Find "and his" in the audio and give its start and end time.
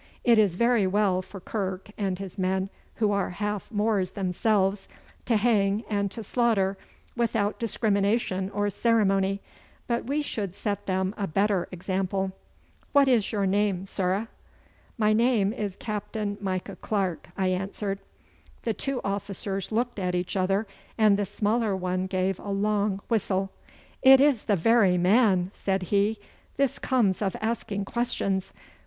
1.95-2.35